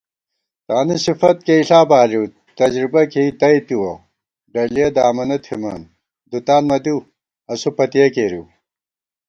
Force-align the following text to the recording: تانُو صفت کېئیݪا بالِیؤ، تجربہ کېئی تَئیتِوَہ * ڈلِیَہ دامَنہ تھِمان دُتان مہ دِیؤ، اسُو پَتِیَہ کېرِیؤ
تانُو 0.67 0.95
صفت 1.05 1.37
کېئیݪا 1.45 1.79
بالِیؤ، 1.89 2.23
تجربہ 2.57 3.01
کېئی 3.11 3.31
تَئیتِوَہ 3.39 3.93
* 4.23 4.51
ڈلِیَہ 4.53 4.87
دامَنہ 4.95 5.37
تھِمان 5.43 5.81
دُتان 6.29 6.63
مہ 6.69 6.77
دِیؤ، 6.83 6.99
اسُو 7.51 7.69
پَتِیَہ 7.77 8.07
کېرِیؤ 8.15 8.45